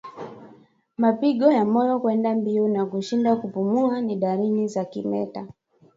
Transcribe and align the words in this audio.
Mapigo 1.01 1.47
ya 1.57 1.65
moyo 1.65 1.95
kwenda 2.01 2.29
mbio 2.35 2.67
na 2.67 2.85
kushindwa 2.89 3.35
kupumua 3.41 4.01
ni 4.01 4.15
dalili 4.15 4.67
za 4.67 4.85
kimeta 4.85 5.47